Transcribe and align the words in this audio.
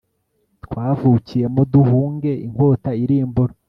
twavukiyemo 0.63 1.61
duhunge 1.73 2.31
inkota 2.45 2.89
irimbura 3.03 3.53